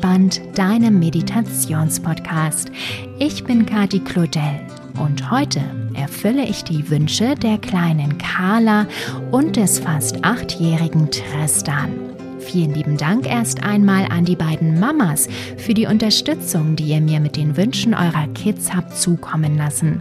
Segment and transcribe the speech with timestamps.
[0.00, 2.70] entspannt, deinem Meditationspodcast.
[3.18, 4.60] Ich bin Kati Claudel
[4.98, 5.60] und heute
[5.92, 8.86] erfülle ich die Wünsche der kleinen Carla
[9.30, 11.90] und des fast achtjährigen Tristan.
[12.38, 17.20] Vielen lieben Dank erst einmal an die beiden Mamas für die Unterstützung, die ihr mir
[17.20, 20.00] mit den Wünschen eurer Kids habt zukommen lassen.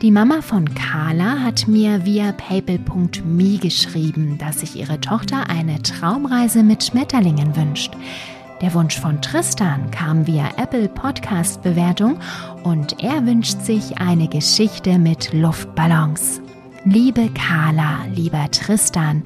[0.00, 6.62] Die Mama von Carla hat mir via paypal.me geschrieben, dass sich ihre Tochter eine Traumreise
[6.62, 7.94] mit Schmetterlingen wünscht.
[8.60, 12.18] Der Wunsch von Tristan kam via Apple Podcast Bewertung
[12.64, 16.40] und er wünscht sich eine Geschichte mit Luftballons.
[16.84, 19.22] Liebe Carla, lieber Tristan,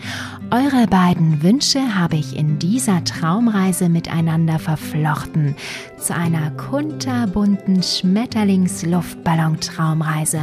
[0.50, 5.56] eure beiden Wünsche habe ich in dieser Traumreise miteinander verflochten
[5.98, 10.42] zu einer kunterbunten Schmetterlings-Luftballon-Traumreise.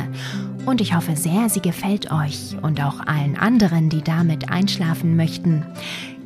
[0.65, 5.63] Und ich hoffe sehr, sie gefällt euch und auch allen anderen, die damit einschlafen möchten.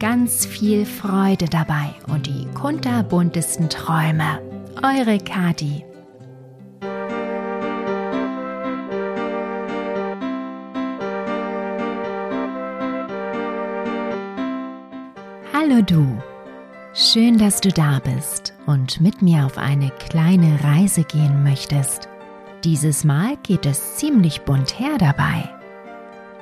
[0.04, 4.42] Ganz viel Freude dabei und die kunterbuntesten Träume.
[4.84, 5.86] Eure Kati.
[15.54, 16.06] Hallo du,
[16.94, 22.10] schön, dass du da bist und mit mir auf eine kleine Reise gehen möchtest.
[22.66, 25.50] Dieses Mal geht es ziemlich bunt her dabei.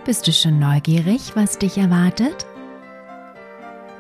[0.04, 2.48] Bist du schon neugierig, was dich erwartet?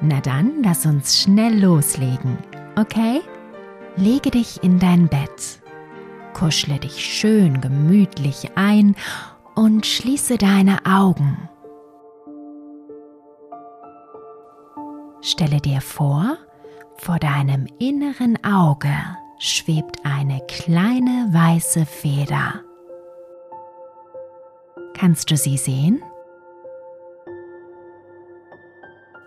[0.01, 2.37] Na dann, lass uns schnell loslegen,
[2.75, 3.21] okay?
[3.97, 5.61] Lege dich in dein Bett,
[6.33, 8.95] kuschle dich schön gemütlich ein
[9.55, 11.49] und schließe deine Augen.
[15.21, 16.37] Stelle dir vor,
[16.95, 18.93] vor deinem inneren Auge
[19.37, 22.61] schwebt eine kleine weiße Feder.
[24.95, 26.01] Kannst du sie sehen?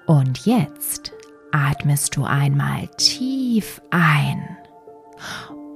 [0.06, 1.12] Und jetzt
[1.52, 4.56] atmest du einmal tief ein.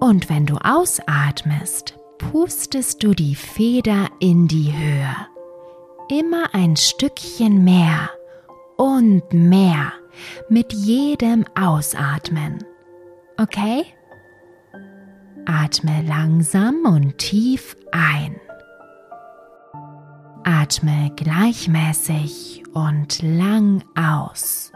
[0.00, 5.16] Und wenn du ausatmest, pustest du die Feder in die Höhe.
[6.10, 8.10] Immer ein Stückchen mehr
[8.76, 9.92] und mehr
[10.48, 12.64] mit jedem Ausatmen.
[13.36, 13.84] Okay?
[15.46, 18.36] Atme langsam und tief ein.
[20.44, 24.72] Atme gleichmäßig und lang aus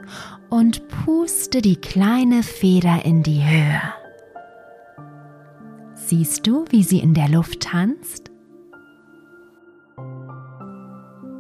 [0.50, 3.80] und puste die kleine Feder in die Höhe.
[5.94, 8.30] Siehst du, wie sie in der Luft tanzt?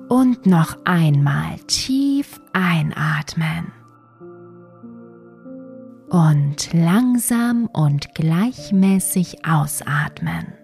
[0.08, 3.72] Und noch einmal tief einatmen
[6.12, 10.61] und langsam und gleichmäßig ausatmen.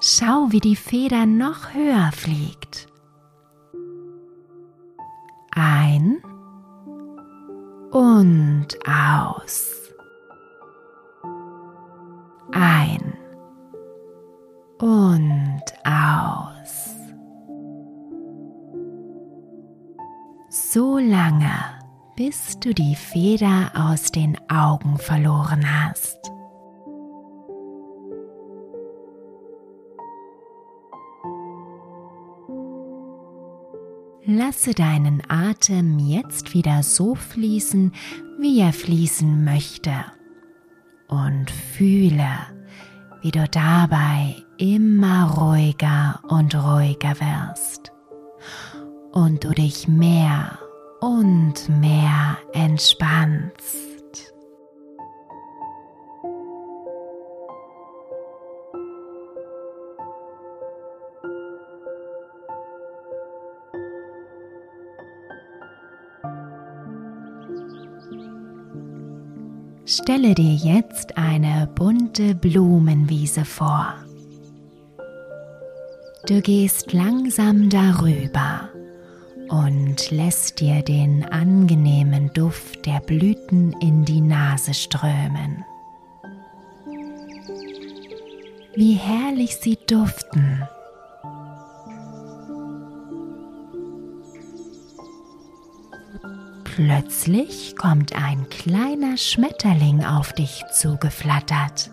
[0.00, 2.86] Schau, wie die Feder noch höher fliegt.
[5.50, 6.22] Ein
[7.90, 9.92] und aus.
[12.52, 13.14] Ein
[14.78, 16.94] und aus.
[20.48, 21.78] So lange
[22.18, 26.18] bis du die Feder aus den Augen verloren hast.
[34.48, 37.92] Lasse deinen Atem jetzt wieder so fließen,
[38.38, 39.92] wie er fließen möchte.
[41.06, 42.30] Und fühle,
[43.20, 47.92] wie du dabei immer ruhiger und ruhiger wirst.
[49.12, 50.58] Und du dich mehr
[51.00, 53.87] und mehr entspannst.
[70.00, 73.94] Stelle dir jetzt eine bunte Blumenwiese vor.
[76.28, 78.68] Du gehst langsam darüber
[79.48, 85.64] und lässt dir den angenehmen Duft der Blüten in die Nase strömen.
[88.76, 90.62] Wie herrlich sie duften.
[96.78, 101.90] Plötzlich kommt ein kleiner Schmetterling auf dich zugeflattert.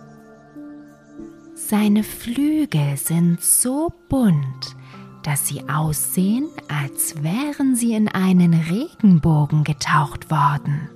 [1.56, 4.76] Seine Flügel sind so bunt,
[5.24, 10.88] dass sie aussehen, als wären sie in einen Regenbogen getaucht worden.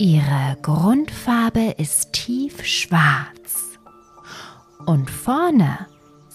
[0.00, 3.78] Ihre Grundfarbe ist tief schwarz
[4.84, 5.86] und vorne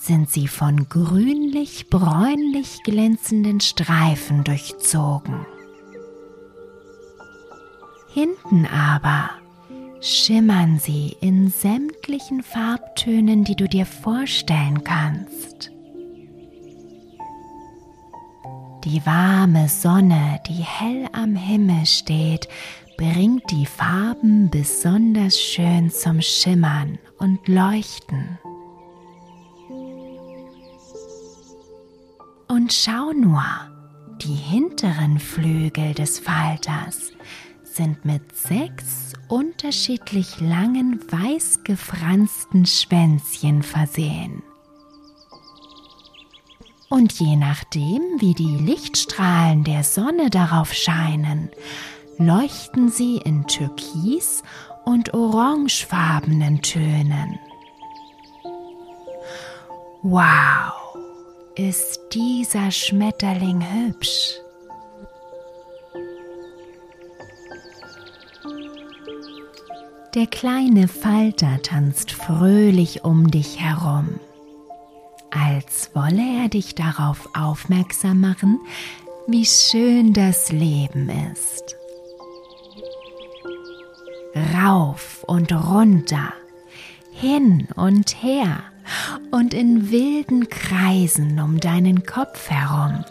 [0.09, 5.45] sind sie von grünlich-bräunlich glänzenden Streifen durchzogen.
[8.11, 9.29] Hinten aber
[10.01, 15.69] schimmern sie in sämtlichen Farbtönen, die du dir vorstellen kannst.
[18.85, 22.47] Die warme Sonne, die hell am Himmel steht,
[22.97, 28.39] bringt die Farben besonders schön zum Schimmern und Leuchten.
[32.51, 33.43] Und schau nur,
[34.21, 37.11] die hinteren Flügel des Falters
[37.63, 44.41] sind mit sechs unterschiedlich langen weiß gefransten Schwänzchen versehen.
[46.89, 51.51] Und je nachdem, wie die Lichtstrahlen der Sonne darauf scheinen,
[52.17, 54.41] leuchten sie in türkis
[54.85, 57.37] und orangefarbenen Tönen.
[60.01, 60.78] Wow,
[61.59, 64.39] ist dieser Schmetterling hübsch.
[70.15, 74.19] Der kleine Falter tanzt fröhlich um dich herum
[75.31, 78.59] als wolle er dich darauf aufmerksam machen,
[79.27, 81.75] wie schön das Leben ist.
[84.55, 86.33] Rauf und runter,
[87.11, 88.63] hin und her
[89.31, 93.03] und in wilden Kreisen um deinen Kopf herum.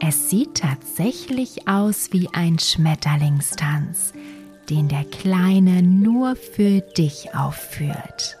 [0.00, 4.12] Es sieht tatsächlich aus wie ein Schmetterlingstanz,
[4.70, 8.36] den der Kleine nur für dich aufführt.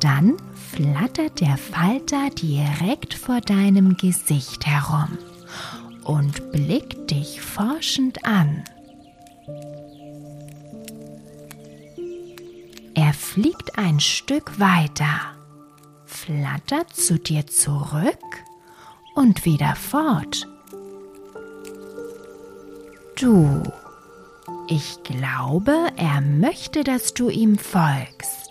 [0.00, 0.36] Dann
[0.72, 5.18] flattert der Falter direkt vor deinem Gesicht herum
[6.04, 8.64] und blickt dich forschend an.
[13.12, 15.36] Er fliegt ein Stück weiter,
[16.06, 18.16] flattert zu dir zurück
[19.14, 20.48] und wieder fort.
[23.20, 23.62] Du,
[24.66, 28.50] ich glaube, er möchte, dass du ihm folgst.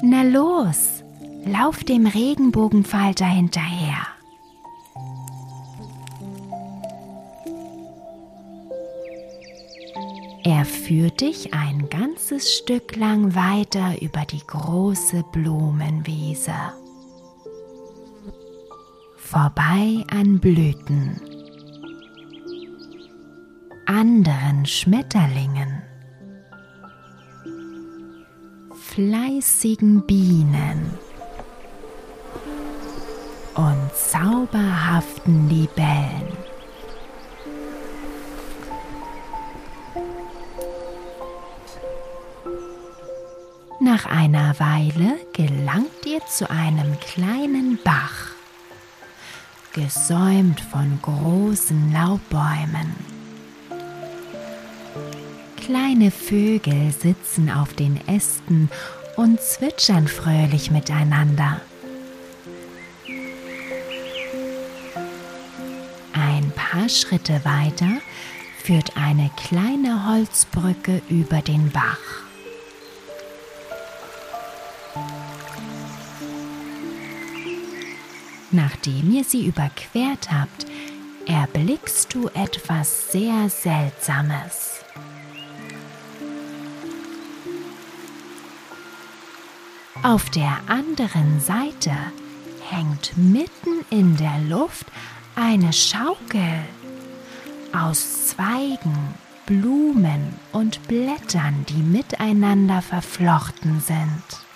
[0.00, 1.04] Na los,
[1.44, 4.06] lauf dem Regenbogenfalter hinterher.
[10.70, 16.54] Führt dich ein ganzes Stück lang weiter über die große Blumenwiese.
[19.16, 21.20] Vorbei an Blüten,
[23.86, 25.82] anderen Schmetterlingen
[28.90, 30.90] fleißigen Bienen
[33.54, 36.39] und zauberhaften Libellen.
[44.02, 48.30] Nach einer Weile gelangt ihr zu einem kleinen Bach,
[49.74, 52.96] gesäumt von großen Laubbäumen.
[55.56, 58.70] Kleine Vögel sitzen auf den Ästen
[59.16, 61.60] und zwitschern fröhlich miteinander.
[66.14, 68.00] Ein paar Schritte weiter
[68.64, 72.29] führt eine kleine Holzbrücke über den Bach.
[78.52, 80.66] Nachdem ihr sie überquert habt,
[81.26, 84.84] erblickst du etwas sehr Seltsames.
[90.02, 91.92] Auf der anderen Seite
[92.68, 94.86] hängt mitten in der Luft
[95.36, 96.64] eine Schaukel
[97.72, 99.14] aus Zweigen,
[99.46, 104.49] Blumen und Blättern, die miteinander verflochten sind.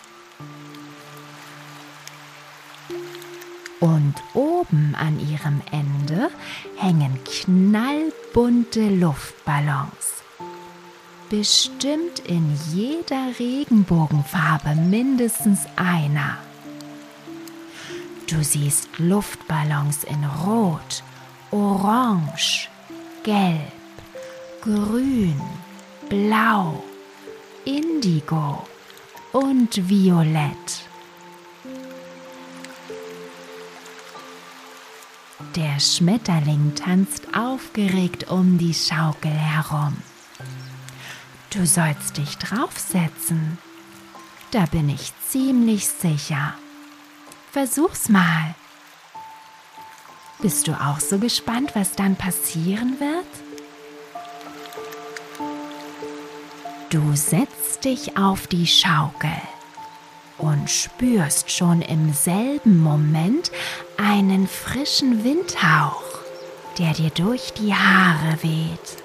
[3.85, 6.31] Und oben an ihrem Ende
[6.79, 10.15] hängen knallbunte Luftballons
[11.29, 16.39] bestimmt in jeder Regenbogenfarbe mindestens einer.
[18.27, 21.03] Du siehst Luftballons in Rot,
[21.51, 22.69] Orange,
[23.23, 23.73] Gelb,
[24.63, 25.41] Grün,
[26.09, 26.83] Blau,
[27.65, 28.65] Indigo
[29.33, 30.89] und Violett.
[35.57, 39.97] Der Schmetterling tanzt aufgeregt um die Schaukel herum.
[41.51, 43.59] Du sollst dich draufsetzen.
[44.51, 46.55] Da bin ich ziemlich sicher.
[47.53, 48.57] Versuch's mal.
[50.41, 53.27] Bist du auch so gespannt, was dann passieren wird?
[56.91, 59.31] Du setzt dich auf die Schaukel.
[60.39, 63.51] Und spürst schon im selben Moment
[63.97, 66.03] einen frischen Windhauch,
[66.79, 69.03] der dir durch die Haare weht.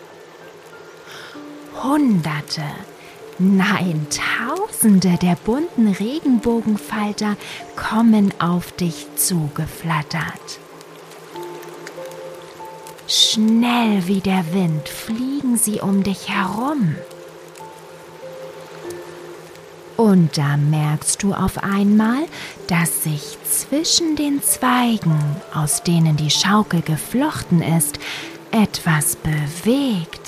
[1.83, 2.63] Hunderte,
[3.37, 7.37] nein, Tausende der bunten Regenbogenfalter
[7.75, 10.59] kommen auf dich zugeflattert.
[13.07, 16.95] Schnell wie der Wind fliegen sie um dich herum.
[19.99, 22.23] Und da merkst du auf einmal,
[22.67, 25.19] dass sich zwischen den Zweigen,
[25.53, 27.99] aus denen die Schaukel geflochten ist,
[28.51, 30.21] etwas bewegt.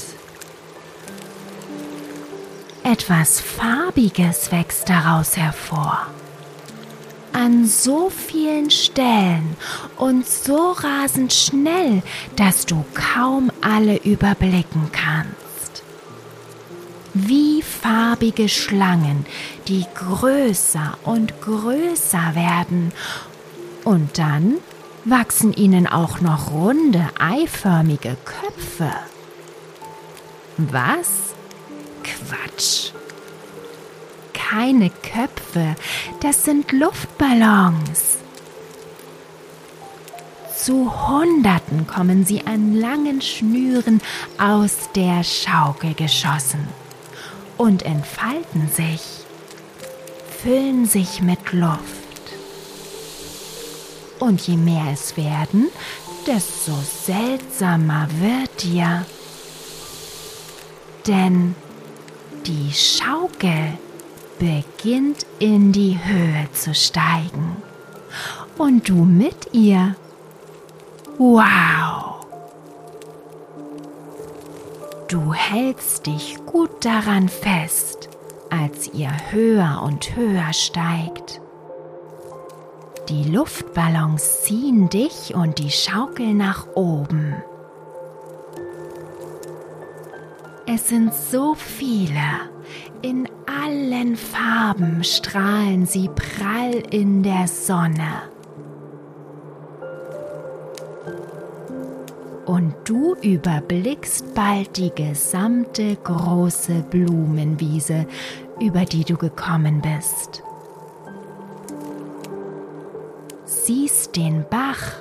[2.83, 6.05] Etwas Farbiges wächst daraus hervor.
[7.31, 9.55] An so vielen Stellen
[9.95, 12.03] und so rasend schnell,
[12.35, 15.40] dass du kaum alle überblicken kannst
[17.13, 19.25] wie farbige Schlangen,
[19.67, 22.91] die größer und größer werden.
[23.83, 24.55] Und dann
[25.05, 28.91] wachsen ihnen auch noch runde, eiförmige Köpfe.
[30.57, 31.33] Was?
[32.03, 32.91] Quatsch.
[34.33, 35.75] Keine Köpfe,
[36.21, 38.17] das sind Luftballons.
[40.55, 43.99] Zu Hunderten kommen sie an langen Schnüren
[44.37, 46.67] aus der Schaukel geschossen
[47.61, 49.03] und entfalten sich,
[50.41, 51.77] füllen sich mit Luft.
[54.17, 55.67] Und je mehr es werden,
[56.25, 56.71] desto
[57.05, 59.05] seltsamer wird dir.
[61.05, 61.53] Denn
[62.47, 63.77] die Schaukel
[64.39, 67.57] beginnt in die Höhe zu steigen.
[68.57, 69.95] Und du mit ihr.
[71.19, 71.90] Wow!
[75.11, 78.07] Du hältst dich gut daran fest,
[78.49, 81.41] als ihr höher und höher steigt.
[83.09, 87.35] Die Luftballons ziehen dich und die Schaukel nach oben.
[90.65, 92.49] Es sind so viele.
[93.01, 93.27] In
[93.65, 98.30] allen Farben strahlen sie prall in der Sonne.
[102.51, 108.05] Und du überblickst bald die gesamte große Blumenwiese,
[108.59, 110.43] über die du gekommen bist.
[113.45, 114.97] Siehst den Bach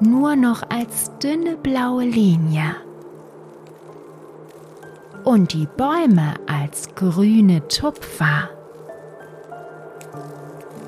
[0.00, 2.74] nur noch als dünne blaue Linie
[5.22, 8.50] und die Bäume als grüne Tupfer.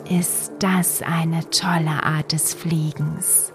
[0.09, 3.53] Ist das eine tolle Art des Fliegens?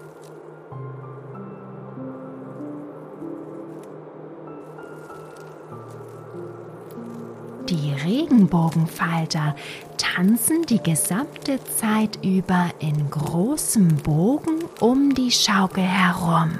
[8.06, 9.56] Regenbogenfalter
[9.98, 16.52] tanzen die gesamte Zeit über in großem Bogen um die Schaukel herum,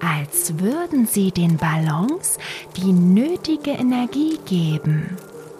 [0.00, 2.38] als würden sie den Ballons
[2.76, 5.16] die nötige Energie geben,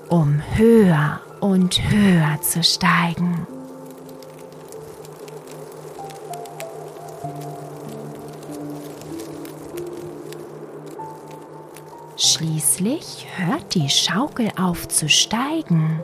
[0.08, 3.46] um höher und höher zu steigen.
[12.78, 16.00] Schließlich hört die Schaukel auf zu steigen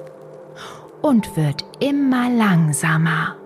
[1.02, 3.36] und wird immer langsamer.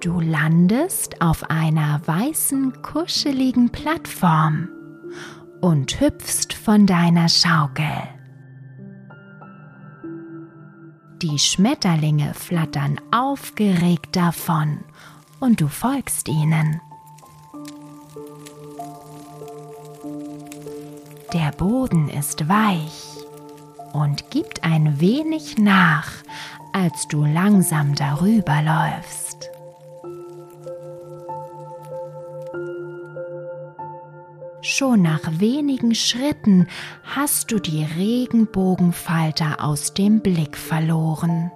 [0.00, 4.70] Du landest auf einer weißen, kuscheligen Plattform
[5.60, 7.84] und hüpfst von deiner Schaukel.
[11.20, 14.78] Die Schmetterlinge flattern aufgeregt davon
[15.40, 16.80] und du folgst ihnen.
[21.38, 23.16] Der Boden ist weich
[23.92, 26.10] und gibt ein wenig nach,
[26.72, 29.48] als du langsam darüber läufst.
[34.62, 36.66] Schon nach wenigen Schritten
[37.04, 41.52] hast du die Regenbogenfalter aus dem Blick verloren.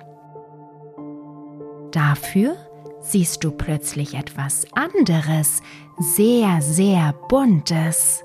[1.90, 2.54] Dafür
[3.00, 5.60] siehst du plötzlich etwas anderes,
[5.98, 8.22] sehr, sehr buntes.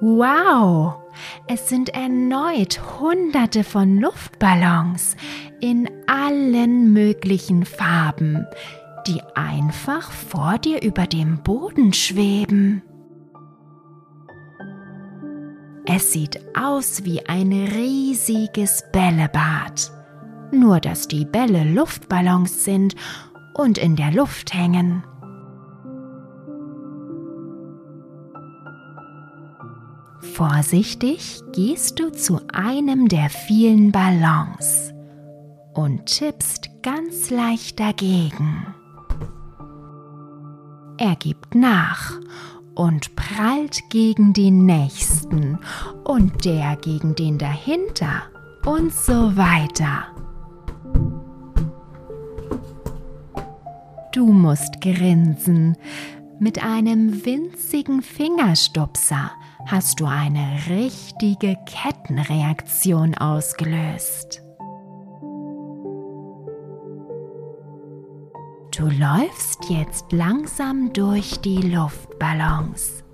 [0.00, 0.94] Wow!
[1.46, 5.16] Es sind erneut Hunderte von Luftballons
[5.60, 8.46] in allen möglichen Farben,
[9.06, 12.82] die einfach vor dir über dem Boden schweben.
[15.86, 19.92] Es sieht aus wie ein riesiges Bällebad,
[20.50, 22.94] nur dass die Bälle Luftballons sind
[23.54, 25.04] und in der Luft hängen.
[30.34, 34.92] Vorsichtig gehst du zu einem der vielen Ballons
[35.74, 38.66] und tippst ganz leicht dagegen.
[40.98, 42.18] Er gibt nach
[42.74, 45.60] und prallt gegen den nächsten
[46.02, 48.24] und der gegen den dahinter
[48.66, 50.08] und so weiter.
[54.12, 55.76] Du musst grinsen.
[56.40, 59.30] Mit einem winzigen Fingerstupser
[59.66, 64.42] hast du eine richtige Kettenreaktion ausgelöst.
[68.76, 73.04] Du läufst jetzt langsam durch die Luftballons,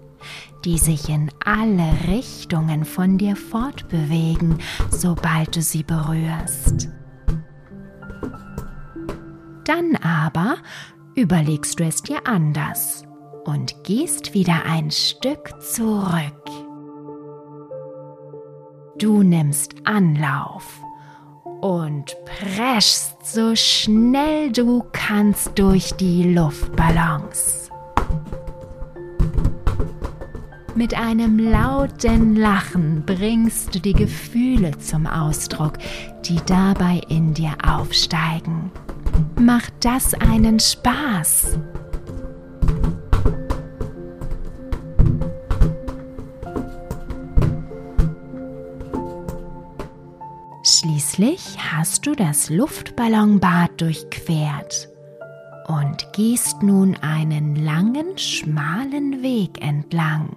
[0.64, 4.58] die sich in alle Richtungen von dir fortbewegen,
[4.88, 6.88] sobald du sie berührst.
[9.66, 10.56] Dann aber
[11.14, 13.04] überlegst du es dir anders
[13.44, 16.44] und gehst wieder ein Stück zurück.
[18.99, 20.80] Du nimmst Anlauf
[21.61, 27.70] und preschst so schnell du kannst durch die Luftballons.
[30.75, 35.75] Mit einem lauten Lachen bringst du die Gefühle zum Ausdruck,
[36.25, 38.70] die dabei in dir aufsteigen.
[39.38, 41.59] Macht das einen Spaß?
[51.20, 54.88] Schließlich hast du das Luftballonbad durchquert
[55.66, 60.34] und gehst nun einen langen, schmalen Weg entlang.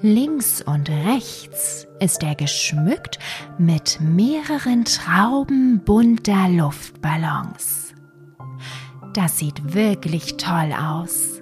[0.00, 3.18] Links und rechts ist er geschmückt
[3.58, 7.94] mit mehreren Trauben bunter Luftballons.
[9.12, 11.33] Das sieht wirklich toll aus.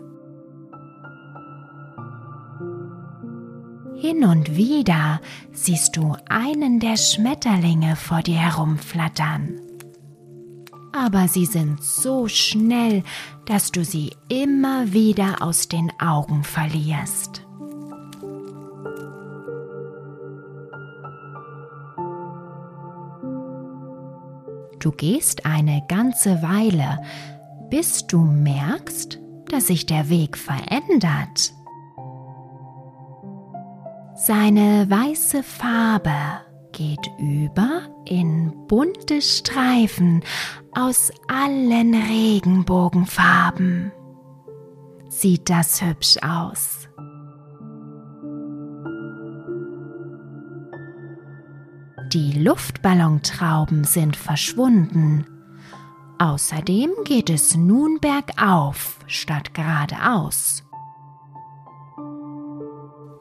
[4.02, 5.20] Hin und wieder
[5.52, 9.60] siehst du einen der Schmetterlinge vor dir herumflattern.
[10.92, 13.04] Aber sie sind so schnell,
[13.46, 17.46] dass du sie immer wieder aus den Augen verlierst.
[24.80, 26.98] Du gehst eine ganze Weile,
[27.70, 31.52] bis du merkst, dass sich der Weg verändert.
[34.24, 36.14] Seine weiße Farbe
[36.70, 40.22] geht über in bunte Streifen
[40.70, 43.90] aus allen Regenbogenfarben.
[45.08, 46.88] Sieht das hübsch aus?
[52.12, 55.26] Die Luftballontrauben sind verschwunden.
[56.20, 60.62] Außerdem geht es nun bergauf statt geradeaus.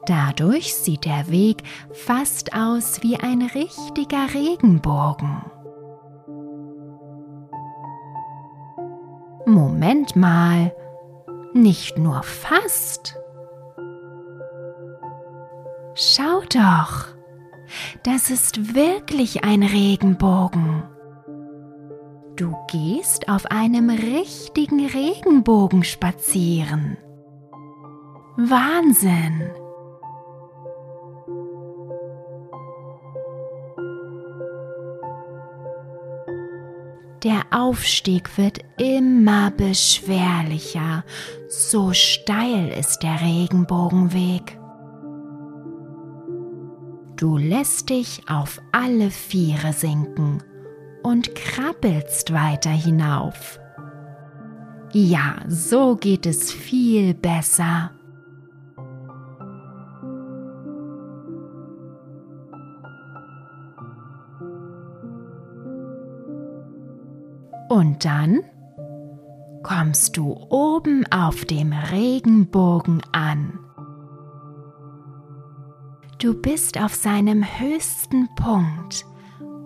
[0.06, 1.62] Dadurch sieht der Weg
[1.92, 5.44] fast aus wie ein richtiger Regenbogen.
[9.46, 10.74] Moment mal,
[11.52, 13.16] nicht nur fast.
[15.94, 17.06] Schau doch,
[18.02, 20.84] das ist wirklich ein Regenbogen.
[22.36, 26.96] Du gehst auf einem richtigen Regenbogen spazieren.
[28.36, 29.50] Wahnsinn!
[37.52, 41.04] Aufstieg wird immer beschwerlicher,
[41.48, 44.58] so steil ist der Regenbogenweg.
[47.16, 50.42] Du lässt dich auf alle Viere sinken
[51.02, 53.60] und krabbelst weiter hinauf.
[54.92, 57.92] Ja, so geht es viel besser.
[67.72, 68.44] Und dann
[69.62, 73.58] kommst du oben auf dem Regenbogen an.
[76.18, 79.06] Du bist auf seinem höchsten Punkt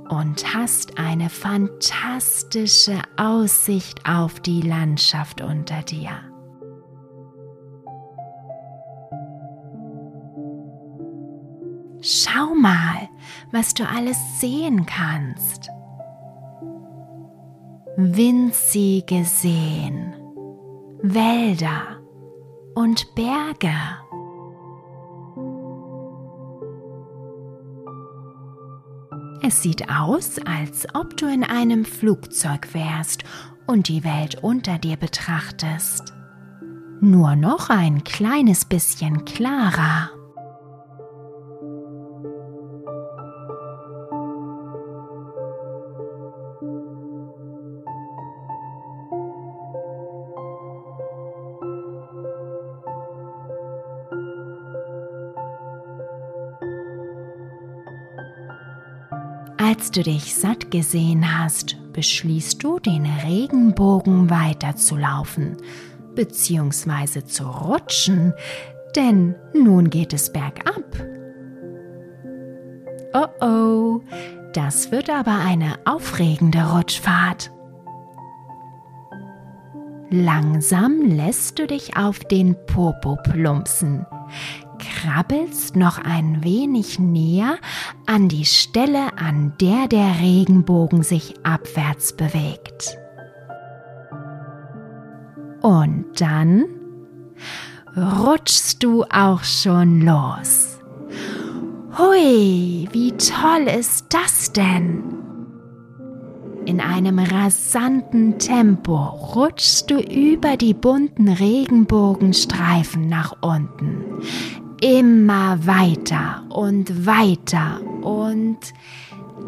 [0.09, 6.13] und hast eine fantastische Aussicht auf die Landschaft unter dir.
[12.03, 13.09] Schau mal,
[13.51, 15.71] was du alles sehen kannst
[17.99, 20.13] winzige Seen,
[21.01, 22.03] Wälder
[22.75, 23.73] und Berge.
[29.43, 33.25] Es sieht aus, als ob du in einem Flugzeug wärst
[33.67, 36.13] und die Welt unter dir betrachtest.
[37.01, 40.11] Nur noch ein kleines bisschen klarer.
[59.77, 65.59] Als du dich satt gesehen hast, beschließt du, den Regenbogen weiterzulaufen
[66.15, 67.25] bzw.
[67.25, 68.33] zu rutschen,
[68.97, 70.83] denn nun geht es bergab.
[73.13, 74.01] Oh oh,
[74.55, 77.51] das wird aber eine aufregende Rutschfahrt.
[80.09, 84.07] Langsam lässt du dich auf den Popo plumpsen
[84.97, 87.59] krabbelst noch ein wenig näher
[88.07, 92.97] an die Stelle, an der der Regenbogen sich abwärts bewegt.
[95.61, 96.65] Und dann
[97.97, 100.79] rutschst du auch schon los.
[101.99, 105.03] Hui, wie toll ist das denn?
[106.65, 114.03] In einem rasanten Tempo rutschst du über die bunten Regenbogenstreifen nach unten,
[114.81, 118.59] immer weiter und weiter und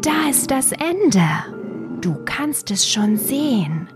[0.01, 1.27] da ist das Ende.
[2.01, 3.89] Du kannst es schon sehen.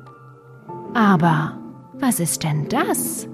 [0.94, 1.58] Aber
[1.94, 3.28] was ist denn das?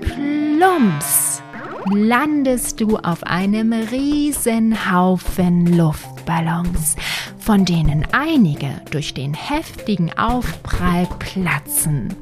[0.00, 1.42] Plumps
[1.90, 6.96] landest du auf einem riesen Haufen Luftballons,
[7.38, 12.14] von denen einige durch den heftigen Aufprall platzen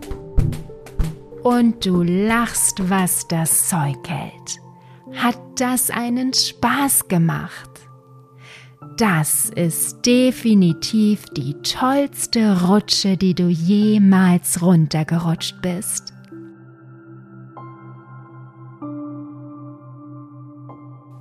[1.47, 4.61] und du lachst, was das Zeug hält.
[5.15, 7.71] Hat das einen Spaß gemacht?
[8.97, 16.13] Das ist definitiv die tollste Rutsche, die du jemals runtergerutscht bist.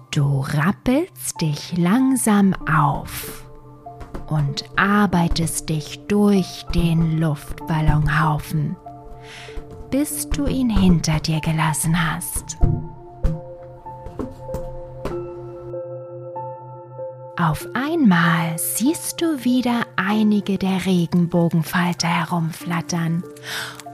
[0.09, 3.45] Du rappelst dich langsam auf
[4.25, 8.75] und arbeitest dich durch den Luftballonhaufen
[9.97, 12.57] bis du ihn hinter dir gelassen hast.
[17.37, 23.23] Auf einmal siehst du wieder einige der Regenbogenfalter herumflattern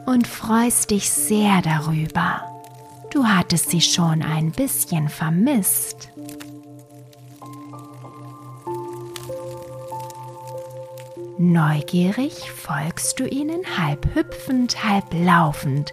[0.08, 2.46] und freust dich sehr darüber.
[3.12, 6.10] Du hattest sie schon ein bisschen vermisst.
[11.44, 15.92] Neugierig folgst du ihnen halb hüpfend, halb laufend,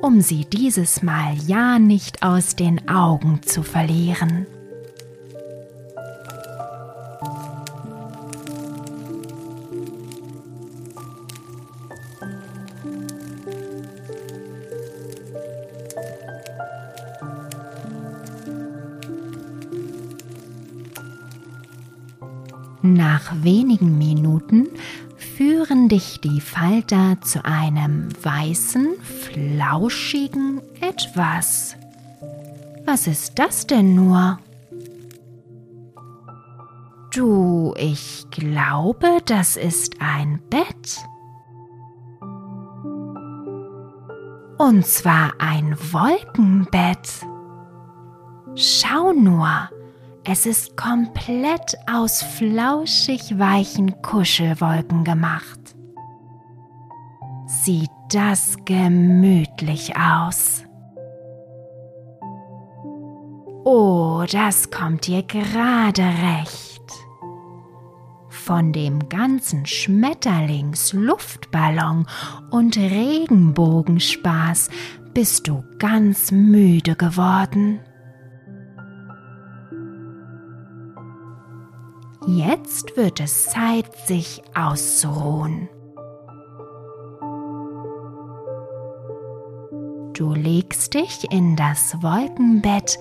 [0.00, 4.46] um sie dieses Mal ja nicht aus den Augen zu verlieren.
[23.26, 24.68] Nach wenigen Minuten
[25.16, 31.74] führen dich die Falter zu einem weißen, flauschigen Etwas.
[32.84, 34.38] Was ist das denn nur?
[37.12, 41.00] Du, ich glaube, das ist ein Bett.
[44.56, 47.26] Und zwar ein Wolkenbett.
[48.54, 49.68] Schau nur,
[50.28, 55.60] es ist komplett aus flauschig weichen Kuschelwolken gemacht.
[57.46, 60.64] Sieht das gemütlich aus.
[63.64, 66.82] Oh, das kommt dir gerade recht.
[68.28, 72.06] Von dem ganzen Schmetterlings, Luftballon
[72.50, 74.70] und Regenbogenspaß
[75.14, 77.80] bist du ganz müde geworden.
[82.26, 85.68] Jetzt wird es Zeit, sich auszuruhen.
[90.12, 92.98] Du legst dich in das Wolkenbett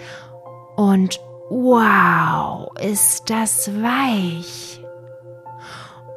[0.75, 4.83] und wow, ist das weich.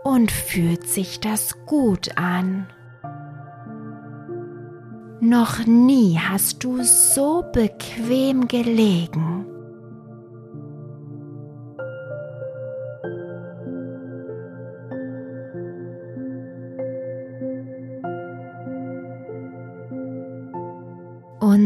[0.05, 2.67] Und fühlt sich das gut an.
[5.21, 9.47] Noch nie hast du so bequem gelegen.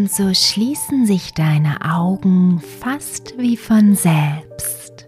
[0.02, 5.06] Und so schließen sich deine Augen fast wie von selbst.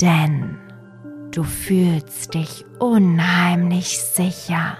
[0.00, 0.58] Denn
[1.30, 4.78] Du fühlst dich unheimlich sicher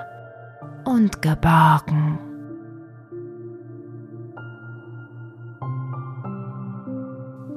[0.84, 2.18] und geborgen.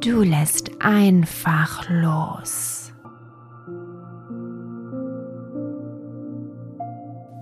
[0.02, 2.89] Du lässt einfach los.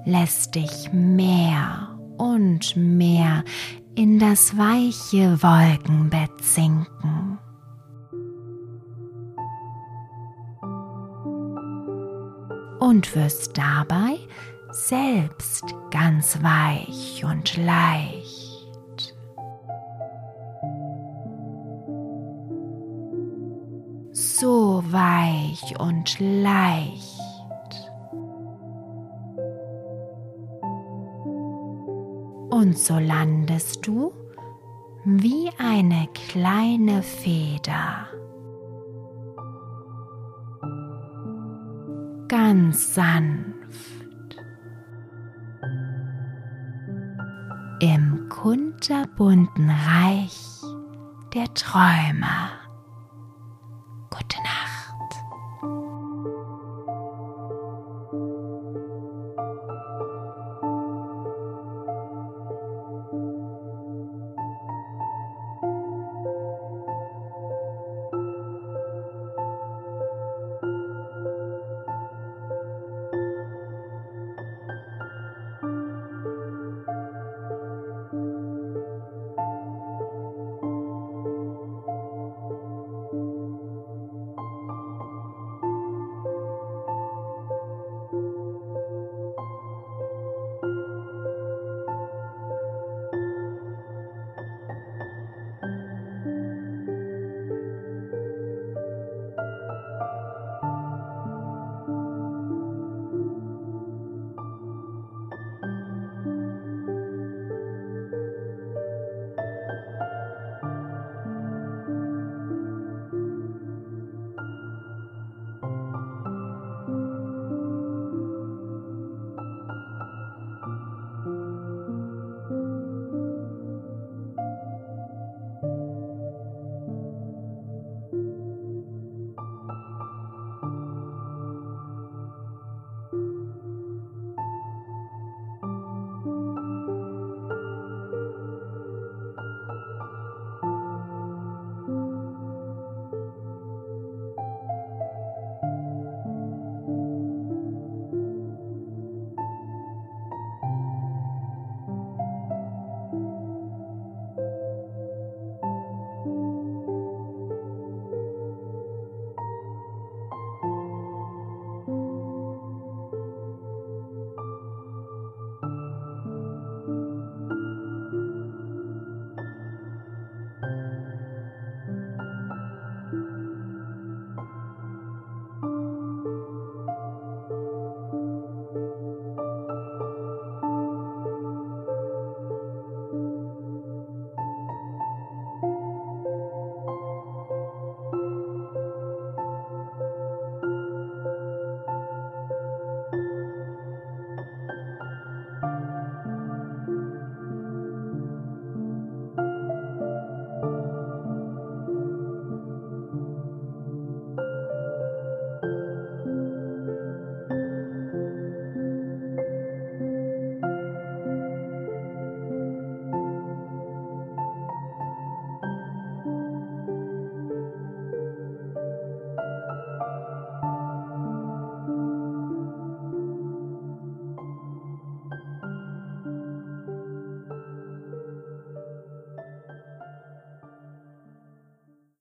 [0.07, 3.43] Lässt dich mehr und mehr
[3.95, 7.37] in das weiche Wolkenbett sinken.
[12.79, 14.17] Und wirst dabei
[14.71, 18.47] selbst ganz weich und leicht.
[24.39, 27.16] so weich und leicht.
[32.67, 34.11] Und so landest du
[35.05, 38.07] wie eine kleine Feder.
[42.27, 44.35] Ganz sanft.
[47.79, 50.61] Im kunterbunten Reich
[51.33, 52.56] der Träume.